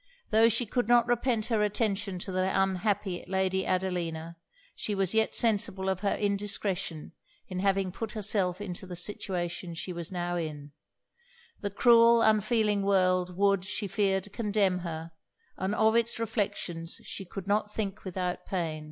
Tho' 0.31 0.49
she 0.49 0.65
could 0.65 0.87
not 0.87 1.05
repent 1.07 1.45
her 1.45 1.61
attention 1.61 2.17
to 2.17 2.31
the 2.31 2.59
unhappy 2.59 3.23
Lady 3.27 3.67
Adelina, 3.67 4.35
she 4.73 4.95
was 4.95 5.13
yet 5.13 5.35
sensible 5.35 5.89
of 5.89 5.99
her 5.99 6.15
indiscretion 6.15 7.11
in 7.47 7.59
having 7.59 7.91
put 7.91 8.13
herself 8.13 8.59
into 8.59 8.87
the 8.87 8.95
situation 8.95 9.75
she 9.75 9.93
was 9.93 10.11
now 10.11 10.37
in; 10.37 10.71
the 11.59 11.69
cruel, 11.69 12.23
unfeeling 12.23 12.81
world 12.81 13.37
would, 13.37 13.63
she 13.63 13.85
feared, 13.87 14.33
condemn 14.33 14.79
her; 14.79 15.11
and 15.55 15.75
of 15.75 15.95
it's 15.95 16.19
reflections 16.19 16.99
she 17.03 17.23
could 17.23 17.45
not 17.45 17.71
think 17.71 18.03
without 18.03 18.43
pain. 18.47 18.79